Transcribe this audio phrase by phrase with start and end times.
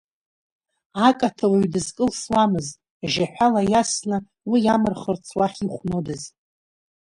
[1.07, 2.75] Акаҭа уаҩ дызкылсуамызт,
[3.11, 4.17] жьаҳәала иасны,
[4.51, 6.23] уи амырхырц, уахь ихәнодаз.